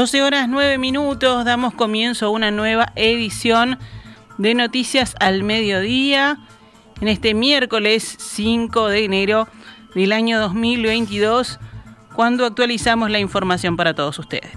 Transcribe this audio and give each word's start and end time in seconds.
12 0.00 0.22
horas 0.22 0.48
9 0.48 0.78
minutos, 0.78 1.44
damos 1.44 1.74
comienzo 1.74 2.24
a 2.24 2.30
una 2.30 2.50
nueva 2.50 2.90
edición 2.96 3.78
de 4.38 4.54
Noticias 4.54 5.14
al 5.20 5.42
Mediodía 5.42 6.38
en 7.02 7.08
este 7.08 7.34
miércoles 7.34 8.16
5 8.18 8.88
de 8.88 9.04
enero 9.04 9.46
del 9.94 10.12
año 10.12 10.40
2022, 10.40 11.60
cuando 12.14 12.46
actualizamos 12.46 13.10
la 13.10 13.18
información 13.18 13.76
para 13.76 13.92
todos 13.92 14.18
ustedes. 14.18 14.50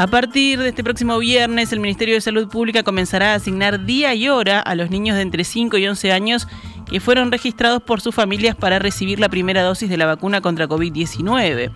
A 0.00 0.06
partir 0.06 0.58
de 0.58 0.70
este 0.70 0.82
próximo 0.82 1.18
viernes, 1.18 1.72
el 1.72 1.78
Ministerio 1.78 2.14
de 2.14 2.22
Salud 2.22 2.48
Pública 2.48 2.82
comenzará 2.82 3.32
a 3.32 3.34
asignar 3.34 3.84
día 3.84 4.14
y 4.14 4.30
hora 4.30 4.58
a 4.58 4.74
los 4.74 4.90
niños 4.90 5.14
de 5.14 5.22
entre 5.22 5.44
5 5.44 5.76
y 5.76 5.86
11 5.86 6.10
años 6.10 6.48
que 6.90 7.00
fueron 7.00 7.30
registrados 7.30 7.82
por 7.82 8.00
sus 8.00 8.14
familias 8.14 8.56
para 8.56 8.80
recibir 8.80 9.20
la 9.20 9.28
primera 9.28 9.62
dosis 9.62 9.88
de 9.88 9.96
la 9.96 10.06
vacuna 10.06 10.40
contra 10.40 10.68
COVID-19. 10.68 11.70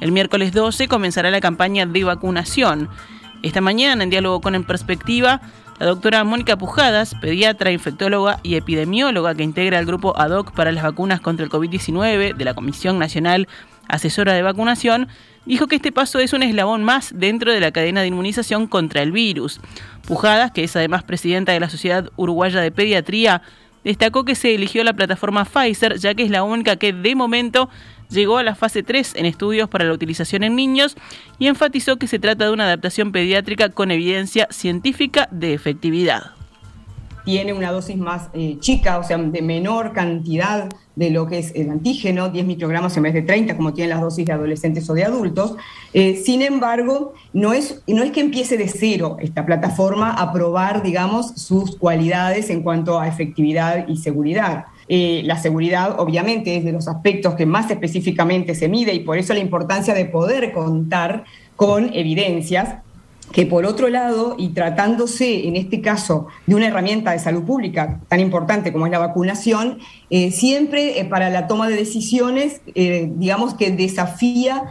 El 0.00 0.12
miércoles 0.12 0.52
12 0.52 0.86
comenzará 0.86 1.30
la 1.30 1.40
campaña 1.40 1.86
de 1.86 2.04
vacunación. 2.04 2.88
Esta 3.42 3.60
mañana, 3.60 4.04
en 4.04 4.10
diálogo 4.10 4.40
con 4.40 4.54
En 4.54 4.62
Perspectiva, 4.64 5.40
la 5.80 5.86
doctora 5.86 6.22
Mónica 6.22 6.56
Pujadas, 6.56 7.14
pediatra, 7.20 7.72
infectóloga 7.72 8.38
y 8.42 8.54
epidemióloga 8.54 9.34
que 9.34 9.42
integra 9.42 9.78
el 9.78 9.86
grupo 9.86 10.16
ad 10.16 10.30
hoc 10.30 10.52
para 10.52 10.70
las 10.70 10.84
vacunas 10.84 11.20
contra 11.20 11.44
el 11.44 11.50
COVID-19 11.50 12.36
de 12.36 12.44
la 12.44 12.54
Comisión 12.54 12.98
Nacional 12.98 13.48
Asesora 13.88 14.34
de 14.34 14.42
Vacunación, 14.42 15.08
dijo 15.46 15.66
que 15.66 15.76
este 15.76 15.90
paso 15.90 16.20
es 16.20 16.32
un 16.32 16.44
eslabón 16.44 16.84
más 16.84 17.12
dentro 17.14 17.52
de 17.52 17.60
la 17.60 17.72
cadena 17.72 18.02
de 18.02 18.06
inmunización 18.06 18.68
contra 18.68 19.02
el 19.02 19.10
virus. 19.10 19.60
Pujadas, 20.06 20.52
que 20.52 20.62
es 20.62 20.76
además 20.76 21.02
presidenta 21.02 21.52
de 21.52 21.60
la 21.60 21.70
Sociedad 21.70 22.08
Uruguaya 22.16 22.60
de 22.60 22.70
Pediatría, 22.70 23.42
destacó 23.84 24.24
que 24.24 24.34
se 24.34 24.54
eligió 24.54 24.84
la 24.84 24.92
plataforma 24.92 25.44
Pfizer, 25.44 25.98
ya 25.98 26.14
que 26.14 26.22
es 26.22 26.30
la 26.30 26.42
única 26.42 26.76
que 26.76 26.92
de 26.92 27.14
momento 27.14 27.68
llegó 28.08 28.38
a 28.38 28.42
la 28.42 28.54
fase 28.54 28.82
3 28.82 29.14
en 29.16 29.26
estudios 29.26 29.68
para 29.68 29.84
la 29.84 29.92
utilización 29.92 30.42
en 30.42 30.56
niños 30.56 30.96
y 31.38 31.46
enfatizó 31.46 31.96
que 31.96 32.06
se 32.06 32.18
trata 32.18 32.44
de 32.44 32.50
una 32.52 32.64
adaptación 32.64 33.12
pediátrica 33.12 33.68
con 33.68 33.90
evidencia 33.90 34.48
científica 34.50 35.28
de 35.30 35.54
efectividad 35.54 36.39
tiene 37.24 37.52
una 37.52 37.72
dosis 37.72 37.96
más 37.96 38.28
eh, 38.32 38.56
chica, 38.60 38.98
o 38.98 39.04
sea, 39.04 39.18
de 39.18 39.42
menor 39.42 39.92
cantidad 39.92 40.68
de 40.96 41.10
lo 41.10 41.26
que 41.26 41.38
es 41.38 41.52
el 41.54 41.70
antígeno, 41.70 42.28
10 42.28 42.46
microgramos 42.46 42.96
en 42.96 43.04
vez 43.04 43.14
de 43.14 43.22
30, 43.22 43.56
como 43.56 43.72
tienen 43.72 43.90
las 43.90 44.00
dosis 44.00 44.26
de 44.26 44.32
adolescentes 44.32 44.88
o 44.90 44.94
de 44.94 45.04
adultos. 45.04 45.56
Eh, 45.92 46.16
sin 46.16 46.42
embargo, 46.42 47.14
no 47.32 47.52
es, 47.52 47.82
no 47.86 48.02
es 48.02 48.10
que 48.10 48.20
empiece 48.20 48.56
de 48.56 48.68
cero 48.68 49.16
esta 49.20 49.46
plataforma 49.46 50.12
a 50.12 50.32
probar, 50.32 50.82
digamos, 50.82 51.28
sus 51.36 51.76
cualidades 51.76 52.50
en 52.50 52.62
cuanto 52.62 53.00
a 53.00 53.08
efectividad 53.08 53.88
y 53.88 53.96
seguridad. 53.96 54.66
Eh, 54.88 55.22
la 55.24 55.38
seguridad, 55.38 56.00
obviamente, 56.00 56.56
es 56.56 56.64
de 56.64 56.72
los 56.72 56.88
aspectos 56.88 57.34
que 57.34 57.46
más 57.46 57.70
específicamente 57.70 58.54
se 58.54 58.68
mide 58.68 58.92
y 58.92 59.00
por 59.00 59.16
eso 59.16 59.32
la 59.32 59.40
importancia 59.40 59.94
de 59.94 60.04
poder 60.04 60.52
contar 60.52 61.24
con 61.56 61.94
evidencias 61.94 62.76
que 63.32 63.46
por 63.46 63.64
otro 63.64 63.88
lado, 63.88 64.34
y 64.38 64.50
tratándose 64.50 65.46
en 65.46 65.56
este 65.56 65.80
caso 65.80 66.26
de 66.46 66.54
una 66.54 66.66
herramienta 66.66 67.12
de 67.12 67.18
salud 67.18 67.44
pública 67.44 68.00
tan 68.08 68.20
importante 68.20 68.72
como 68.72 68.86
es 68.86 68.92
la 68.92 68.98
vacunación, 68.98 69.78
eh, 70.10 70.30
siempre 70.32 71.00
eh, 71.00 71.04
para 71.04 71.30
la 71.30 71.46
toma 71.46 71.68
de 71.68 71.76
decisiones, 71.76 72.60
eh, 72.74 73.10
digamos 73.16 73.54
que 73.54 73.70
desafía 73.70 74.64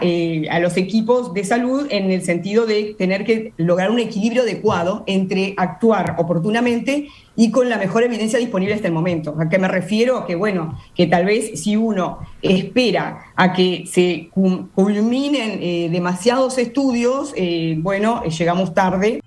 eh, 0.00 0.48
a, 0.50 0.60
los 0.60 0.76
equipos 0.76 1.34
de 1.34 1.44
salud 1.44 1.86
en 1.90 2.10
el 2.10 2.22
sentido 2.22 2.64
de 2.64 2.94
tener 2.96 3.24
que 3.24 3.52
lograr 3.58 3.90
un 3.90 3.98
equilibrio 3.98 4.42
adecuado 4.42 5.04
entre 5.06 5.54
actuar 5.56 6.16
oportunamente 6.18 7.08
y 7.36 7.50
con 7.50 7.68
la 7.68 7.76
mejor 7.76 8.02
evidencia 8.02 8.38
disponible 8.38 8.74
hasta 8.74 8.88
el 8.88 8.94
momento. 8.94 9.36
¿A 9.38 9.48
qué 9.48 9.58
me 9.58 9.68
refiero? 9.68 10.26
Que 10.26 10.36
bueno, 10.36 10.78
que 10.94 11.06
tal 11.06 11.26
vez 11.26 11.60
si 11.60 11.76
uno 11.76 12.18
espera 12.40 13.32
a 13.36 13.52
que 13.52 13.84
se 13.86 14.30
culminen 14.32 15.58
eh, 15.62 15.88
demasiados 15.92 16.58
estudios, 16.58 17.32
eh, 17.36 17.76
bueno, 17.78 18.24
llegamos 18.24 18.72
tarde. 18.74 19.20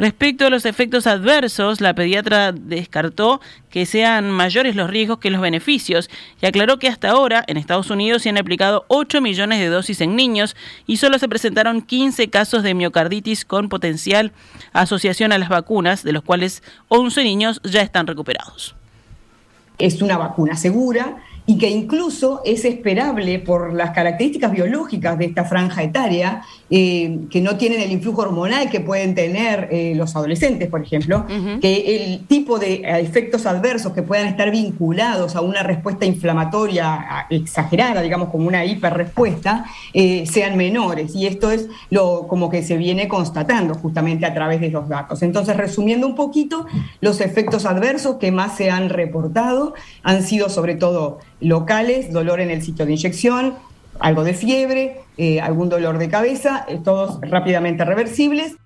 Respecto 0.00 0.46
a 0.46 0.50
los 0.50 0.64
efectos 0.64 1.06
adversos, 1.06 1.82
la 1.82 1.94
pediatra 1.94 2.52
descartó 2.52 3.42
que 3.68 3.84
sean 3.84 4.30
mayores 4.30 4.74
los 4.74 4.88
riesgos 4.88 5.18
que 5.18 5.28
los 5.28 5.42
beneficios 5.42 6.08
y 6.40 6.46
aclaró 6.46 6.78
que 6.78 6.88
hasta 6.88 7.10
ahora 7.10 7.44
en 7.46 7.58
Estados 7.58 7.90
Unidos 7.90 8.22
se 8.22 8.30
han 8.30 8.38
aplicado 8.38 8.86
8 8.88 9.20
millones 9.20 9.58
de 9.58 9.66
dosis 9.66 10.00
en 10.00 10.16
niños 10.16 10.56
y 10.86 10.96
solo 10.96 11.18
se 11.18 11.28
presentaron 11.28 11.82
15 11.82 12.30
casos 12.30 12.62
de 12.62 12.72
miocarditis 12.72 13.44
con 13.44 13.68
potencial 13.68 14.32
asociación 14.72 15.32
a 15.32 15.38
las 15.38 15.50
vacunas, 15.50 16.02
de 16.02 16.12
los 16.12 16.22
cuales 16.22 16.62
11 16.88 17.22
niños 17.22 17.60
ya 17.62 17.82
están 17.82 18.06
recuperados. 18.06 18.74
Es 19.76 20.00
una 20.00 20.16
vacuna 20.16 20.56
segura, 20.56 21.18
y 21.50 21.58
que 21.58 21.68
incluso 21.68 22.42
es 22.44 22.64
esperable 22.64 23.40
por 23.40 23.74
las 23.74 23.90
características 23.90 24.52
biológicas 24.52 25.18
de 25.18 25.24
esta 25.24 25.44
franja 25.44 25.82
etaria, 25.82 26.42
eh, 26.70 27.22
que 27.28 27.40
no 27.40 27.56
tienen 27.56 27.80
el 27.80 27.90
influjo 27.90 28.22
hormonal 28.22 28.70
que 28.70 28.78
pueden 28.78 29.16
tener 29.16 29.66
eh, 29.72 29.94
los 29.96 30.14
adolescentes, 30.14 30.68
por 30.68 30.80
ejemplo, 30.80 31.26
que 31.60 31.96
el 31.96 32.24
tipo 32.26 32.60
de 32.60 32.82
efectos 33.00 33.46
adversos 33.46 33.92
que 33.92 34.02
puedan 34.02 34.28
estar 34.28 34.52
vinculados 34.52 35.34
a 35.34 35.40
una 35.40 35.64
respuesta 35.64 36.06
inflamatoria 36.06 37.26
exagerada, 37.30 38.00
digamos 38.00 38.28
como 38.28 38.46
una 38.46 38.64
hiperrespuesta, 38.64 39.64
eh, 39.92 40.26
sean 40.26 40.56
menores. 40.56 41.16
Y 41.16 41.26
esto 41.26 41.50
es 41.50 41.66
lo 41.90 42.28
como 42.28 42.48
que 42.48 42.62
se 42.62 42.76
viene 42.76 43.08
constatando 43.08 43.74
justamente 43.74 44.24
a 44.24 44.32
través 44.32 44.60
de 44.60 44.70
los 44.70 44.88
datos. 44.88 45.20
Entonces, 45.24 45.56
resumiendo 45.56 46.06
un 46.06 46.14
poquito, 46.14 46.66
los 47.00 47.20
efectos 47.20 47.66
adversos 47.66 48.18
que 48.18 48.30
más 48.30 48.56
se 48.56 48.70
han 48.70 48.88
reportado 48.88 49.74
han 50.04 50.22
sido 50.22 50.48
sobre 50.48 50.76
todo 50.76 51.18
locales, 51.40 52.12
dolor 52.12 52.40
en 52.40 52.50
el 52.50 52.62
sitio 52.62 52.86
de 52.86 52.92
inyección, 52.92 53.54
algo 53.98 54.24
de 54.24 54.34
fiebre, 54.34 55.00
eh, 55.16 55.40
algún 55.40 55.68
dolor 55.68 55.98
de 55.98 56.08
cabeza, 56.08 56.64
eh, 56.68 56.78
todos 56.82 57.20
rápidamente 57.22 57.84
reversibles. 57.84 58.56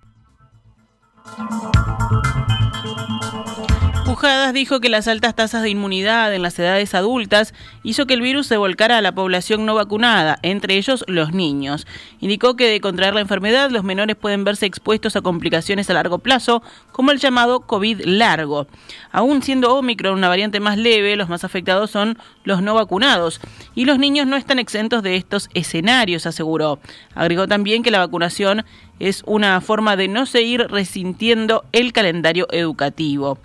Dijo 4.55 4.81
que 4.81 4.89
las 4.89 5.07
altas 5.07 5.35
tasas 5.35 5.63
de 5.63 5.69
inmunidad 5.69 6.35
en 6.35 6.41
las 6.41 6.59
edades 6.59 6.95
adultas 6.95 7.53
hizo 7.83 8.07
que 8.07 8.15
el 8.15 8.23
virus 8.23 8.47
se 8.47 8.57
volcara 8.57 8.97
a 8.97 9.03
la 9.03 9.15
población 9.15 9.67
no 9.67 9.75
vacunada, 9.75 10.39
entre 10.41 10.77
ellos 10.77 11.05
los 11.09 11.33
niños. 11.33 11.87
Indicó 12.21 12.57
que 12.57 12.67
de 12.67 12.81
contraer 12.81 13.13
la 13.13 13.21
enfermedad 13.21 13.71
los 13.71 13.85
menores 13.85 14.17
pueden 14.17 14.45
verse 14.45 14.65
expuestos 14.65 15.15
a 15.17 15.21
complicaciones 15.21 15.91
a 15.91 15.93
largo 15.93 16.21
plazo, 16.21 16.63
como 16.91 17.11
el 17.11 17.19
llamado 17.19 17.61
COVID 17.61 18.01
largo. 18.07 18.67
Aún 19.13 19.43
siendo 19.43 19.75
Omicron 19.75 20.15
una 20.15 20.29
variante 20.29 20.59
más 20.59 20.79
leve, 20.79 21.17
los 21.17 21.29
más 21.29 21.45
afectados 21.45 21.91
son 21.91 22.17
los 22.45 22.63
no 22.63 22.75
vacunados, 22.75 23.43
y 23.75 23.85
los 23.85 23.99
niños 23.99 24.27
no 24.27 24.37
están 24.37 24.59
exentos 24.59 25.03
de 25.03 25.17
estos 25.17 25.51
escenarios, 25.53 26.25
aseguró. 26.25 26.79
Agregó 27.15 27.47
también 27.47 27.83
que 27.83 27.91
la 27.91 27.99
vacunación 27.99 28.65
es 29.01 29.23
una 29.27 29.61
forma 29.61 29.97
de 29.97 30.09
no 30.09 30.27
seguir 30.27 30.67
resintiendo 30.69 31.65
el 31.73 31.93
calendario 31.93 32.47
educativo. 32.51 33.39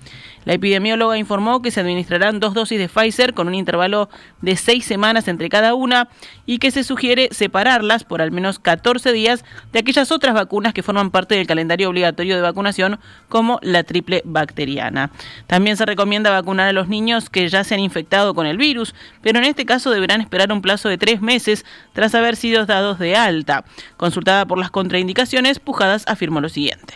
La 0.45 0.53
epidemióloga 0.53 1.17
informó 1.17 1.61
que 1.61 1.69
se 1.69 1.79
administrarán 1.79 2.39
dos 2.39 2.53
dosis 2.53 2.79
de 2.79 2.87
Pfizer 2.89 3.33
con 3.33 3.47
un 3.47 3.55
intervalo 3.55 4.09
de 4.41 4.55
seis 4.55 4.85
semanas 4.85 5.27
entre 5.27 5.49
cada 5.49 5.75
una 5.75 6.09
y 6.45 6.59
que 6.59 6.71
se 6.71 6.83
sugiere 6.83 7.29
separarlas 7.31 8.03
por 8.03 8.21
al 8.21 8.31
menos 8.31 8.57
14 8.57 9.11
días 9.11 9.45
de 9.73 9.79
aquellas 9.79 10.11
otras 10.11 10.33
vacunas 10.33 10.73
que 10.73 10.81
forman 10.81 11.11
parte 11.11 11.35
del 11.35 11.45
calendario 11.45 11.89
obligatorio 11.89 12.35
de 12.35 12.41
vacunación 12.41 12.99
como 13.27 13.59
la 13.61 13.83
triple 13.83 14.23
bacteriana. 14.25 15.11
También 15.45 15.77
se 15.77 15.85
recomienda 15.85 16.31
vacunar 16.31 16.69
a 16.69 16.73
los 16.73 16.87
niños 16.87 17.29
que 17.29 17.47
ya 17.47 17.63
se 17.63 17.75
han 17.75 17.81
infectado 17.81 18.33
con 18.33 18.47
el 18.47 18.57
virus, 18.57 18.95
pero 19.21 19.39
en 19.39 19.45
este 19.45 19.65
caso 19.65 19.91
deberán 19.91 20.21
esperar 20.21 20.51
un 20.51 20.61
plazo 20.61 20.89
de 20.89 20.97
tres 20.97 21.21
meses 21.21 21.65
tras 21.93 22.15
haber 22.15 22.35
sido 22.35 22.65
dados 22.65 22.97
de 22.97 23.15
alta. 23.15 23.65
Consultada 23.97 24.45
por 24.45 24.57
las 24.57 24.71
contraindicaciones, 24.71 25.38
Pujadas 25.63 26.03
afirmó 26.07 26.41
lo 26.41 26.49
siguiente. 26.49 26.95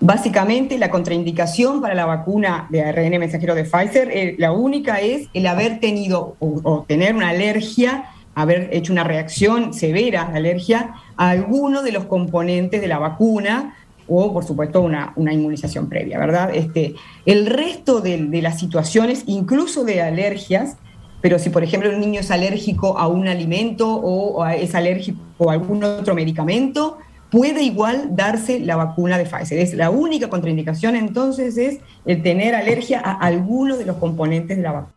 Básicamente, 0.00 0.78
la 0.78 0.90
contraindicación 0.90 1.80
para 1.80 1.94
la 1.94 2.06
vacuna 2.06 2.68
de 2.70 2.82
ARN 2.82 3.18
mensajero 3.18 3.56
de 3.56 3.64
Pfizer, 3.64 4.10
eh, 4.12 4.36
la 4.38 4.52
única 4.52 5.00
es 5.00 5.28
el 5.34 5.46
haber 5.48 5.80
tenido 5.80 6.36
o, 6.38 6.84
tener 6.86 7.16
una 7.16 7.30
alergia, 7.30 8.04
haber 8.36 8.70
hecho 8.72 8.92
una 8.92 9.02
reacción 9.02 9.74
severa 9.74 10.28
de 10.30 10.38
alergia 10.38 10.94
a 11.16 11.30
alguno 11.30 11.82
de 11.82 11.90
los 11.90 12.04
componentes 12.04 12.80
de 12.80 12.86
la 12.86 12.98
vacuna 12.98 13.74
o, 14.06 14.32
por 14.32 14.44
supuesto, 14.44 14.80
una, 14.80 15.12
una 15.16 15.32
inmunización 15.32 15.88
previa, 15.88 16.18
¿verdad? 16.18 16.54
Este, 16.54 16.94
el 17.26 17.46
resto 17.46 18.00
de, 18.00 18.18
de 18.18 18.40
las 18.40 18.60
situaciones, 18.60 19.24
incluso 19.26 19.84
de 19.84 20.00
alergias, 20.00 20.76
pero 21.20 21.40
si, 21.40 21.50
por 21.50 21.64
ejemplo, 21.64 21.90
un 21.90 21.98
niño 21.98 22.20
es 22.20 22.30
alérgico 22.30 22.96
a 22.98 23.08
un 23.08 23.26
alimento 23.26 23.92
o 23.92 24.46
es 24.46 24.76
alérgico 24.76 25.50
a 25.50 25.54
algún 25.54 25.82
otro 25.82 26.14
medicamento, 26.14 26.98
puede 27.30 27.62
igual 27.62 28.16
darse 28.16 28.60
la 28.60 28.76
vacuna 28.76 29.18
de 29.18 29.24
Pfizer. 29.24 29.58
Es 29.58 29.74
la 29.74 29.90
única 29.90 30.28
contraindicación 30.28 30.96
entonces 30.96 31.56
es 31.58 31.80
el 32.04 32.22
tener 32.22 32.54
alergia 32.54 33.00
a 33.00 33.12
alguno 33.12 33.76
de 33.76 33.86
los 33.86 33.96
componentes 33.96 34.56
de 34.56 34.62
la 34.62 34.72
vacuna. 34.72 34.94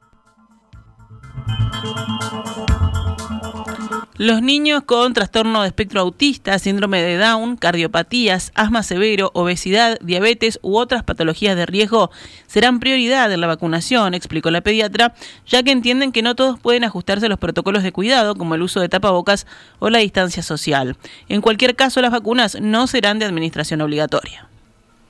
Los 4.21 4.43
niños 4.43 4.83
con 4.83 5.15
trastorno 5.15 5.63
de 5.63 5.67
espectro 5.69 5.99
autista, 5.99 6.59
síndrome 6.59 7.01
de 7.01 7.17
Down, 7.17 7.55
cardiopatías, 7.55 8.51
asma 8.53 8.83
severo, 8.83 9.31
obesidad, 9.33 9.97
diabetes 9.99 10.59
u 10.61 10.77
otras 10.77 11.01
patologías 11.01 11.55
de 11.55 11.65
riesgo 11.65 12.11
serán 12.45 12.79
prioridad 12.79 13.31
en 13.33 13.41
la 13.41 13.47
vacunación, 13.47 14.13
explicó 14.13 14.51
la 14.51 14.61
pediatra, 14.61 15.15
ya 15.47 15.63
que 15.63 15.71
entienden 15.71 16.11
que 16.11 16.21
no 16.21 16.35
todos 16.35 16.59
pueden 16.59 16.83
ajustarse 16.83 17.25
a 17.25 17.29
los 17.29 17.39
protocolos 17.39 17.81
de 17.81 17.91
cuidado, 17.91 18.35
como 18.35 18.53
el 18.53 18.61
uso 18.61 18.79
de 18.79 18.89
tapabocas 18.89 19.47
o 19.79 19.89
la 19.89 19.97
distancia 19.97 20.43
social. 20.43 20.97
En 21.27 21.41
cualquier 21.41 21.75
caso, 21.75 21.99
las 21.99 22.11
vacunas 22.11 22.61
no 22.61 22.85
serán 22.85 23.17
de 23.17 23.25
administración 23.25 23.81
obligatoria. 23.81 24.47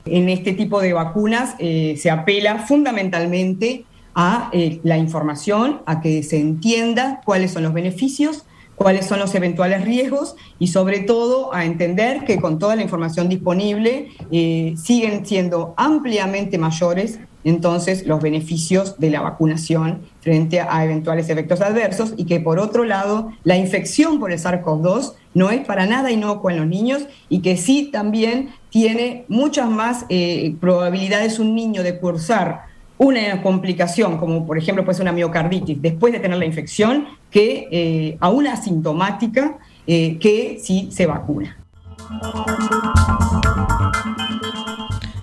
En 0.06 0.30
este 0.30 0.54
tipo 0.54 0.80
de 0.80 0.94
vacunas 0.94 1.56
eh, 1.60 1.96
se 1.98 2.10
apela 2.10 2.60
fundamentalmente 2.60 3.84
a 4.16 4.50
eh, 4.54 4.80
la 4.84 4.98
información, 4.98 5.82
a 5.86 6.00
que 6.00 6.24
se 6.24 6.40
entienda 6.40 7.20
cuáles 7.26 7.52
son 7.52 7.64
los 7.64 7.74
beneficios 7.74 8.46
cuáles 8.82 9.06
son 9.06 9.20
los 9.20 9.36
eventuales 9.36 9.86
riesgos 9.86 10.36
y 10.58 10.68
sobre 10.68 11.02
todo 11.02 11.54
a 11.54 11.66
entender 11.66 12.26
que 12.26 12.40
con 12.40 12.58
toda 12.58 12.76
la 12.76 12.82
información 12.82 13.30
disponible 13.30 14.10
eh, 14.32 14.74
siguen 14.82 15.26
siendo 15.26 15.76
ampliamente 15.78 16.58
mayores 16.58 17.20
entonces 17.44 18.06
los 18.06 18.22
beneficios 18.22 19.00
de 19.00 19.10
la 19.12 19.22
vacunación 19.22 20.02
frente 20.22 20.62
a 20.62 20.84
eventuales 20.84 21.30
efectos 21.30 21.62
adversos 21.62 22.14
y 22.18 22.26
que 22.26 22.40
por 22.40 22.60
otro 22.60 22.84
lado 22.84 23.32
la 23.44 23.56
infección 23.56 24.20
por 24.20 24.32
el 24.32 24.40
SARS-CoV-2 24.40 25.14
no 25.34 25.50
es 25.50 25.66
para 25.66 25.86
nada 25.86 26.12
inocua 26.12 26.52
en 26.52 26.60
los 26.60 26.68
niños 26.68 27.04
y 27.30 27.42
que 27.42 27.58
sí 27.58 27.90
también 27.92 28.50
tiene 28.70 29.26
muchas 29.28 29.70
más 29.70 30.06
eh, 30.10 30.56
probabilidades 30.60 31.40
un 31.40 31.56
niño 31.56 31.84
de 31.84 32.00
cursar 32.00 32.71
una 33.02 33.42
complicación, 33.42 34.20
como 34.20 34.46
por 34.46 34.60
ejemplo 34.60 34.86
puede 34.86 34.96
ser 34.98 35.06
una 35.06 35.12
miocarditis, 35.12 35.82
después 35.82 36.14
de 36.14 36.20
tener 36.20 36.38
la 36.38 36.46
infección, 36.46 37.08
que 37.32 37.68
eh, 37.72 38.18
a 38.20 38.30
una 38.30 38.54
asintomática 38.54 39.58
eh, 39.88 40.20
que 40.20 40.60
si 40.62 40.92
se 40.92 41.08
vacuna. 41.08 41.58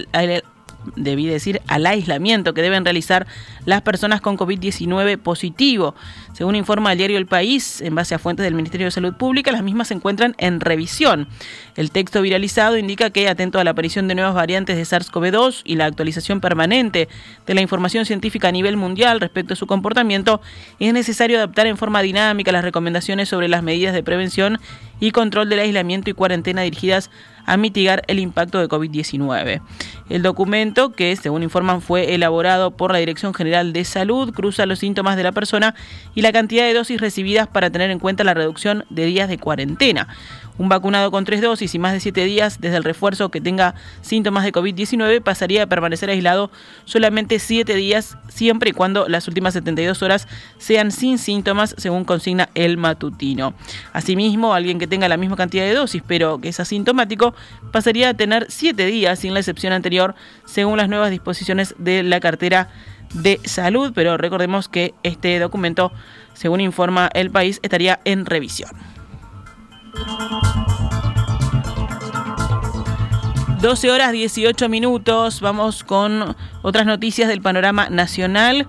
debí 0.96 1.26
decir, 1.26 1.60
al 1.68 1.86
aislamiento 1.86 2.54
que 2.54 2.62
deben 2.62 2.84
realizar 2.84 3.26
las 3.64 3.82
personas 3.82 4.20
con 4.20 4.36
COVID-19 4.36 5.18
positivo. 5.18 5.94
Según 6.32 6.56
informa 6.56 6.92
el 6.92 6.98
diario 6.98 7.18
El 7.18 7.26
País, 7.26 7.80
en 7.80 7.94
base 7.94 8.14
a 8.14 8.18
fuentes 8.18 8.44
del 8.44 8.54
Ministerio 8.54 8.86
de 8.86 8.90
Salud 8.90 9.14
Pública, 9.14 9.52
las 9.52 9.62
mismas 9.62 9.88
se 9.88 9.94
encuentran 9.94 10.34
en 10.38 10.60
revisión. 10.60 11.28
El 11.76 11.90
texto 11.90 12.22
viralizado 12.22 12.76
indica 12.76 13.10
que, 13.10 13.28
atento 13.28 13.58
a 13.58 13.64
la 13.64 13.70
aparición 13.70 14.08
de 14.08 14.14
nuevas 14.14 14.34
variantes 14.34 14.76
de 14.76 14.82
SARS-CoV-2 14.82 15.62
y 15.64 15.76
la 15.76 15.86
actualización 15.86 16.40
permanente 16.40 17.08
de 17.46 17.54
la 17.54 17.60
información 17.60 18.04
científica 18.04 18.48
a 18.48 18.52
nivel 18.52 18.76
mundial 18.76 19.20
respecto 19.20 19.54
a 19.54 19.56
su 19.56 19.66
comportamiento, 19.66 20.40
es 20.78 20.92
necesario 20.92 21.38
adaptar 21.38 21.66
en 21.66 21.76
forma 21.76 22.02
dinámica 22.02 22.52
las 22.52 22.64
recomendaciones 22.64 23.28
sobre 23.28 23.48
las 23.48 23.62
medidas 23.62 23.94
de 23.94 24.02
prevención 24.02 24.58
y 25.00 25.10
control 25.10 25.48
del 25.48 25.60
aislamiento 25.60 26.10
y 26.10 26.12
cuarentena 26.14 26.62
dirigidas 26.62 27.10
mitigar 27.56 28.02
el 28.06 28.18
impacto 28.18 28.58
de 28.58 28.68
COVID-19. 28.68 29.60
El 30.08 30.22
documento, 30.22 30.92
que 30.92 31.14
según 31.16 31.42
informan 31.42 31.80
fue 31.80 32.14
elaborado 32.14 32.70
por 32.70 32.92
la 32.92 32.98
Dirección 32.98 33.34
General 33.34 33.72
de 33.72 33.84
Salud, 33.84 34.32
cruza 34.32 34.66
los 34.66 34.78
síntomas 34.78 35.16
de 35.16 35.22
la 35.22 35.32
persona 35.32 35.74
y 36.14 36.22
la 36.22 36.32
cantidad 36.32 36.64
de 36.64 36.74
dosis 36.74 37.00
recibidas 37.00 37.48
para 37.48 37.70
tener 37.70 37.90
en 37.90 37.98
cuenta 37.98 38.24
la 38.24 38.34
reducción 38.34 38.84
de 38.90 39.06
días 39.06 39.28
de 39.28 39.38
cuarentena. 39.38 40.08
Un 40.58 40.68
vacunado 40.68 41.10
con 41.10 41.24
tres 41.24 41.40
dosis 41.40 41.74
y 41.74 41.78
más 41.78 41.92
de 41.94 42.00
siete 42.00 42.24
días 42.24 42.60
desde 42.60 42.76
el 42.76 42.84
refuerzo 42.84 43.30
que 43.30 43.40
tenga 43.40 43.74
síntomas 44.02 44.44
de 44.44 44.52
COVID-19 44.52 45.22
pasaría 45.22 45.62
a 45.62 45.66
permanecer 45.66 46.10
aislado 46.10 46.50
solamente 46.84 47.38
siete 47.38 47.74
días, 47.74 48.18
siempre 48.28 48.70
y 48.70 48.72
cuando 48.72 49.08
las 49.08 49.26
últimas 49.28 49.54
72 49.54 50.02
horas 50.02 50.28
sean 50.58 50.90
sin 50.90 51.18
síntomas, 51.18 51.74
según 51.78 52.04
consigna 52.04 52.50
el 52.54 52.76
matutino. 52.76 53.54
Asimismo, 53.94 54.52
alguien 54.52 54.78
que 54.78 54.86
tenga 54.86 55.08
la 55.08 55.16
misma 55.16 55.36
cantidad 55.36 55.64
de 55.64 55.74
dosis, 55.74 56.02
pero 56.06 56.38
que 56.38 56.50
es 56.50 56.60
asintomático, 56.60 57.34
pasaría 57.72 58.10
a 58.10 58.14
tener 58.14 58.46
siete 58.50 58.86
días 58.86 59.20
sin 59.20 59.32
la 59.32 59.40
excepción 59.40 59.72
anterior, 59.72 60.14
según 60.44 60.76
las 60.76 60.88
nuevas 60.88 61.10
disposiciones 61.10 61.74
de 61.78 62.02
la 62.02 62.20
cartera 62.20 62.68
de 63.14 63.40
salud. 63.44 63.92
Pero 63.94 64.18
recordemos 64.18 64.68
que 64.68 64.94
este 65.02 65.38
documento, 65.38 65.92
según 66.34 66.60
informa 66.60 67.08
el 67.14 67.30
país, 67.30 67.58
estaría 67.62 68.00
en 68.04 68.26
revisión. 68.26 68.91
12 73.62 73.90
horas 73.92 74.10
18 74.10 74.68
minutos. 74.68 75.40
Vamos 75.40 75.84
con 75.84 76.36
otras 76.62 76.84
noticias 76.84 77.28
del 77.28 77.40
panorama 77.40 77.88
nacional. 77.90 78.66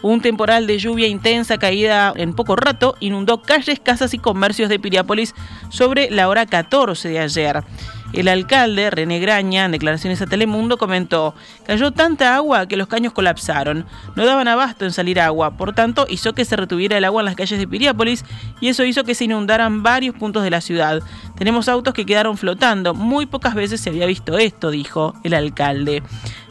Un 0.00 0.20
temporal 0.20 0.68
de 0.68 0.78
lluvia 0.78 1.08
intensa 1.08 1.58
caída 1.58 2.12
en 2.14 2.32
poco 2.34 2.54
rato 2.54 2.94
inundó 3.00 3.42
calles, 3.42 3.80
casas 3.80 4.14
y 4.14 4.18
comercios 4.18 4.68
de 4.68 4.78
Piriápolis 4.78 5.34
sobre 5.70 6.08
la 6.10 6.28
hora 6.28 6.46
14 6.46 7.08
de 7.08 7.18
ayer. 7.18 7.64
El 8.12 8.28
alcalde, 8.28 8.90
René 8.90 9.20
Graña, 9.20 9.66
en 9.66 9.72
declaraciones 9.72 10.22
a 10.22 10.26
Telemundo, 10.26 10.78
comentó, 10.78 11.34
cayó 11.66 11.90
tanta 11.90 12.34
agua 12.36 12.66
que 12.66 12.78
los 12.78 12.88
caños 12.88 13.12
colapsaron, 13.12 13.84
no 14.16 14.24
daban 14.24 14.48
abasto 14.48 14.86
en 14.86 14.92
salir 14.92 15.20
agua, 15.20 15.58
por 15.58 15.74
tanto 15.74 16.06
hizo 16.08 16.32
que 16.32 16.46
se 16.46 16.56
retuviera 16.56 16.96
el 16.96 17.04
agua 17.04 17.20
en 17.20 17.26
las 17.26 17.36
calles 17.36 17.58
de 17.58 17.68
Piriápolis 17.68 18.24
y 18.62 18.68
eso 18.68 18.82
hizo 18.84 19.04
que 19.04 19.14
se 19.14 19.24
inundaran 19.24 19.82
varios 19.82 20.14
puntos 20.16 20.42
de 20.42 20.50
la 20.50 20.62
ciudad. 20.62 21.02
Tenemos 21.36 21.68
autos 21.68 21.92
que 21.92 22.06
quedaron 22.06 22.38
flotando, 22.38 22.94
muy 22.94 23.26
pocas 23.26 23.54
veces 23.54 23.80
se 23.82 23.90
había 23.90 24.06
visto 24.06 24.38
esto, 24.38 24.70
dijo 24.70 25.14
el 25.22 25.34
alcalde. 25.34 26.02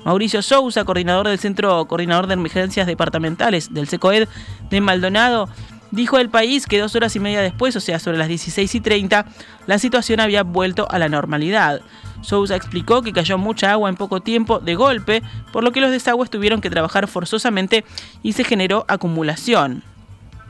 Mauricio 0.06 0.42
Sousa, 0.44 0.86
coordinador 0.86 1.28
del 1.28 1.40
Centro 1.40 1.86
Coordinador 1.86 2.28
de 2.28 2.36
Emergencias 2.36 2.88
Departamentales 2.88 3.74
del 3.74 3.88
SECOED 3.88 4.28
de 4.70 4.80
Maldonado, 4.80 5.50
Dijo 5.91 6.17
el 6.17 6.29
país 6.29 6.65
que 6.65 6.79
dos 6.79 6.96
horas 6.96 7.15
y 7.15 7.20
media 7.20 7.41
después, 7.41 7.75
o 7.75 7.79
sea, 7.79 8.00
sobre 8.00 8.17
las 8.17 8.27
16 8.27 8.75
y 8.75 8.82
30, 8.82 9.25
la 9.67 9.79
situación 9.79 10.20
había 10.20 10.44
vuelto 10.44 10.88
a 10.89 11.00
la 11.00 11.08
normalidad. 11.08 11.82
Sousa 12.22 12.56
explicó 12.56 13.01
que 13.01 13.13
cayó 13.13 13.38
mucha 13.38 13.72
agua 13.72 13.89
en 13.89 13.96
poco 13.96 14.20
tiempo 14.20 14.60
de 14.60 14.75
golpe, 14.75 15.24
por 15.53 15.63
lo 15.63 15.72
que 15.72 15.82
los 15.82 15.91
desagües 15.91 16.29
tuvieron 16.29 16.62
que 16.62 16.70
trabajar 16.70 17.08
forzosamente 17.08 17.86
y 18.22 18.34
se 18.34 18.44
generó 18.44 18.86
acumulación. 18.88 19.84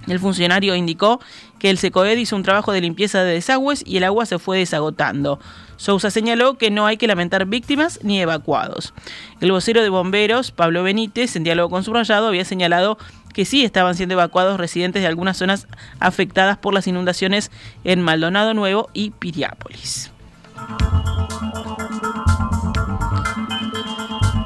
El 0.08 0.20
funcionario 0.20 0.74
indicó 0.76 1.20
que 1.60 1.70
el 1.70 1.78
SECOED 1.78 2.18
hizo 2.18 2.36
un 2.36 2.44
trabajo 2.44 2.72
de 2.72 2.82
limpieza 2.82 3.24
de 3.24 3.34
desagües 3.34 3.84
y 3.86 3.98
el 3.98 4.06
agua 4.06 4.26
se 4.26 4.40
fue 4.40 4.58
desagotando. 4.58 5.40
Sousa 5.76 6.10
señaló 6.10 6.58
que 6.58 6.72
no 6.72 6.88
hay 6.88 6.98
que 6.98 7.08
lamentar 7.08 7.46
víctimas 7.46 8.00
ni 8.04 8.22
evacuados. 8.22 8.94
El 9.42 9.52
vocero 9.52 9.84
de 9.84 9.90
bomberos, 9.90 10.52
Pablo 10.52 10.82
Benítez, 10.84 11.36
en 11.36 11.44
diálogo 11.44 11.70
con 11.70 11.84
Subrayado, 11.84 12.28
había 12.28 12.46
señalado 12.46 12.98
que 13.34 13.46
sí 13.46 13.64
estaban 13.64 13.96
siendo 13.96 14.14
evacuados 14.14 14.60
residentes 14.60 15.02
de 15.02 15.08
algunas 15.08 15.38
zonas 15.38 15.68
afectadas 16.00 16.58
por 16.58 16.74
las 16.74 16.88
inundaciones 16.88 17.52
en 17.84 18.02
Maldonado 18.02 18.54
Nuevo 18.54 18.90
y 18.94 19.12
Piriápolis. 19.12 20.12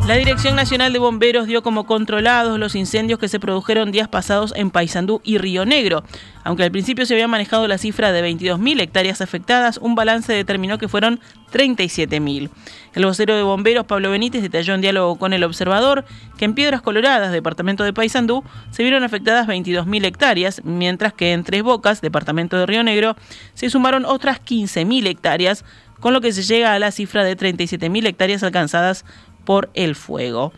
La 0.07 0.15
Dirección 0.17 0.55
Nacional 0.55 0.91
de 0.91 0.99
Bomberos 0.99 1.47
dio 1.47 1.61
como 1.61 1.85
controlados 1.85 2.59
los 2.59 2.75
incendios 2.75 3.19
que 3.19 3.29
se 3.29 3.39
produjeron 3.39 3.91
días 3.91 4.07
pasados 4.07 4.51
en 4.57 4.71
Paysandú 4.71 5.21
y 5.23 5.37
Río 5.37 5.63
Negro. 5.63 6.03
Aunque 6.43 6.63
al 6.63 6.71
principio 6.71 7.05
se 7.05 7.13
había 7.13 7.27
manejado 7.27 7.67
la 7.67 7.77
cifra 7.77 8.11
de 8.11 8.21
22.000 8.21 8.81
hectáreas 8.81 9.21
afectadas, 9.21 9.77
un 9.77 9.93
balance 9.95 10.33
determinó 10.33 10.79
que 10.79 10.87
fueron 10.87 11.21
37.000. 11.53 12.49
El 12.93 13.05
vocero 13.05 13.37
de 13.37 13.43
bomberos, 13.43 13.85
Pablo 13.85 14.09
Benítez, 14.09 14.41
detalló 14.41 14.73
en 14.73 14.81
diálogo 14.81 15.17
con 15.17 15.33
el 15.33 15.43
observador 15.43 16.03
que 16.37 16.45
en 16.45 16.55
Piedras 16.55 16.81
Coloradas, 16.81 17.31
departamento 17.31 17.83
de 17.83 17.93
Paysandú, 17.93 18.43
se 18.71 18.83
vieron 18.83 19.03
afectadas 19.03 19.47
22.000 19.47 20.03
hectáreas, 20.03 20.61
mientras 20.65 21.13
que 21.13 21.31
en 21.31 21.43
Tres 21.43 21.61
Bocas, 21.61 22.01
departamento 22.01 22.57
de 22.57 22.65
Río 22.65 22.83
Negro, 22.83 23.15
se 23.53 23.69
sumaron 23.69 24.03
otras 24.05 24.41
15.000 24.41 25.07
hectáreas, 25.07 25.63
con 26.01 26.13
lo 26.13 26.21
que 26.21 26.33
se 26.33 26.41
llega 26.41 26.73
a 26.73 26.79
la 26.79 26.91
cifra 26.91 27.23
de 27.23 27.37
37.000 27.37 28.07
hectáreas 28.07 28.41
alcanzadas 28.41 29.05
por 29.51 29.69
el 29.73 29.95
fuego. 29.95 30.53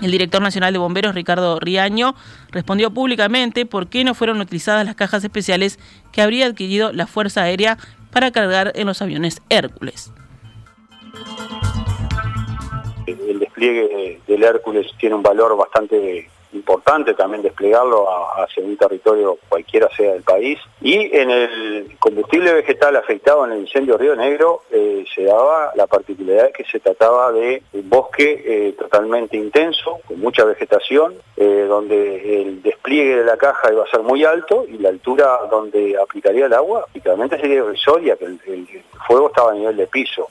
El 0.00 0.12
director 0.12 0.40
nacional 0.40 0.72
de 0.72 0.78
bomberos, 0.78 1.16
Ricardo 1.16 1.58
Riaño, 1.58 2.14
respondió 2.52 2.92
públicamente 2.92 3.66
por 3.66 3.88
qué 3.88 4.04
no 4.04 4.14
fueron 4.14 4.40
utilizadas 4.40 4.86
las 4.86 4.94
cajas 4.94 5.24
especiales 5.24 5.80
que 6.12 6.22
habría 6.22 6.46
adquirido 6.46 6.92
la 6.92 7.08
Fuerza 7.08 7.42
Aérea 7.42 7.76
para 8.12 8.30
cargar 8.30 8.70
en 8.76 8.86
los 8.86 9.02
aviones 9.02 9.42
Hércules. 9.48 10.12
El 13.08 13.40
despliegue 13.40 14.20
del 14.28 14.44
Hércules 14.44 14.86
tiene 15.00 15.16
un 15.16 15.24
valor 15.24 15.56
bastante 15.56 16.30
importante 16.52 17.14
también 17.14 17.42
desplegarlo 17.42 18.06
hacia 18.36 18.64
un 18.64 18.76
territorio 18.76 19.38
cualquiera 19.48 19.88
sea 19.96 20.12
del 20.12 20.22
país. 20.22 20.58
Y 20.80 21.16
en 21.16 21.30
el 21.30 21.96
combustible 21.98 22.52
vegetal 22.52 22.96
afectado 22.96 23.44
en 23.44 23.52
el 23.52 23.60
incendio 23.60 23.98
Río 23.98 24.16
Negro 24.16 24.62
eh, 24.70 25.04
se 25.14 25.24
daba 25.24 25.72
la 25.74 25.86
particularidad 25.86 26.46
de 26.46 26.52
que 26.52 26.64
se 26.64 26.80
trataba 26.80 27.32
de 27.32 27.62
un 27.72 27.88
bosque 27.88 28.42
eh, 28.44 28.72
totalmente 28.78 29.36
intenso, 29.36 30.00
con 30.06 30.20
mucha 30.20 30.44
vegetación, 30.44 31.14
eh, 31.36 31.66
donde 31.68 32.42
el 32.42 32.62
despliegue 32.62 33.16
de 33.16 33.24
la 33.24 33.36
caja 33.36 33.72
iba 33.72 33.84
a 33.84 33.90
ser 33.90 34.00
muy 34.00 34.24
alto 34.24 34.64
y 34.68 34.78
la 34.78 34.88
altura 34.88 35.40
donde 35.50 35.96
aplicaría 36.00 36.46
el 36.46 36.52
agua, 36.52 36.86
prácticamente 36.92 37.38
sería 37.40 37.56
irrisoria, 37.56 38.16
que 38.16 38.24
el 38.24 38.84
fuego 39.06 39.28
estaba 39.28 39.52
a 39.52 39.54
nivel 39.54 39.76
de 39.76 39.86
piso. 39.86 40.28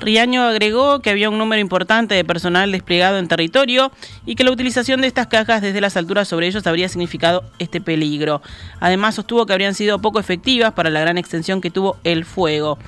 Riaño 0.00 0.42
agregó 0.42 1.00
que 1.00 1.10
había 1.10 1.28
un 1.28 1.38
número 1.38 1.60
importante 1.60 2.14
de 2.14 2.24
personal 2.24 2.70
desplegado 2.70 3.18
en 3.18 3.26
territorio 3.26 3.90
y 4.24 4.36
que 4.36 4.44
la 4.44 4.52
utilización 4.52 5.00
de 5.00 5.08
estas 5.08 5.26
cajas 5.26 5.60
desde 5.60 5.80
las 5.80 5.96
alturas 5.96 6.28
sobre 6.28 6.46
ellos 6.46 6.66
habría 6.66 6.88
significado 6.88 7.44
este 7.58 7.80
peligro. 7.80 8.40
Además, 8.80 9.16
sostuvo 9.16 9.44
que 9.44 9.52
habrían 9.52 9.74
sido 9.74 9.98
poco 10.00 10.20
efectivas 10.20 10.72
para 10.72 10.90
la 10.90 11.00
gran 11.00 11.18
extensión 11.18 11.60
que 11.60 11.70
tuvo 11.70 11.96
el 12.04 12.24
fuego. 12.24 12.78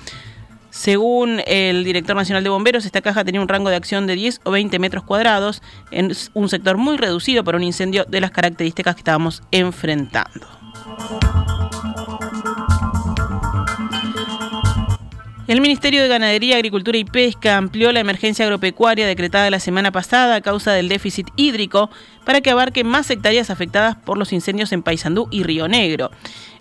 Según 0.70 1.42
el 1.46 1.82
director 1.82 2.14
nacional 2.14 2.44
de 2.44 2.50
bomberos, 2.50 2.86
esta 2.86 3.00
caja 3.00 3.24
tenía 3.24 3.40
un 3.40 3.48
rango 3.48 3.70
de 3.70 3.76
acción 3.76 4.06
de 4.06 4.14
10 4.14 4.42
o 4.44 4.52
20 4.52 4.78
metros 4.78 5.02
cuadrados 5.02 5.62
en 5.90 6.12
un 6.34 6.48
sector 6.48 6.76
muy 6.76 6.96
reducido 6.96 7.42
para 7.42 7.56
un 7.56 7.64
incendio 7.64 8.04
de 8.04 8.20
las 8.20 8.30
características 8.30 8.94
que 8.94 9.00
estábamos 9.00 9.42
enfrentando. 9.50 10.46
El 15.50 15.60
Ministerio 15.60 16.00
de 16.00 16.06
Ganadería, 16.06 16.54
Agricultura 16.54 16.96
y 16.96 17.02
Pesca 17.04 17.56
amplió 17.56 17.90
la 17.90 17.98
emergencia 17.98 18.44
agropecuaria 18.44 19.04
decretada 19.04 19.50
la 19.50 19.58
semana 19.58 19.90
pasada 19.90 20.36
a 20.36 20.40
causa 20.42 20.70
del 20.70 20.88
déficit 20.88 21.26
hídrico 21.34 21.90
para 22.24 22.40
que 22.40 22.50
abarque 22.50 22.84
más 22.84 23.10
hectáreas 23.10 23.50
afectadas 23.50 23.96
por 23.96 24.16
los 24.16 24.32
incendios 24.32 24.70
en 24.70 24.84
Paysandú 24.84 25.26
y 25.32 25.42
Río 25.42 25.66
Negro. 25.66 26.12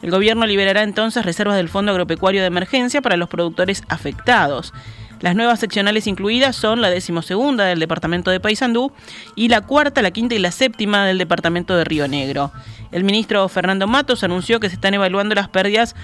El 0.01 0.10
gobierno 0.10 0.48
liberará 0.48 0.81
entonces 0.81 1.24
reservas 1.24 1.55
del 1.58 1.69
Fondo 1.69 1.91
Agropecuario 1.91 2.41
de 2.41 2.48
Emergencia 2.48 3.00
para 3.03 3.15
los 3.15 3.29
productores 3.29 3.84
afectados. 3.89 4.74
Las 5.22 5.36
nuevas 5.36 5.60
seccionales 5.60 6.08
incluidas 6.08 6.55
son 6.55 6.81
la 6.81 6.89
decimosegunda 6.89 7.65
del 7.65 7.79
departamento 7.79 8.31
de 8.31 8.39
Paysandú 8.39 8.91
y 9.36 9.50
la 9.50 9.62
cuarta, 9.62 10.01
la 10.01 10.10
quinta 10.10 10.34
y 10.34 10.39
la 10.39 10.50
séptima 10.51 11.05
del 11.05 11.19
departamento 11.19 11.75
de 11.75 11.84
Río 11.84 12.08
Negro. 12.08 12.51
El 12.91 13.03
ministro 13.03 13.48
Fernando 13.50 13.86
Matos 13.86 14.24
anunció 14.24 14.60
que 14.60 14.69
se 14.69 14.75
están 14.75 14.96
evaluando 14.96 15.36
las 15.36 15.50
pérdidas 15.50 15.96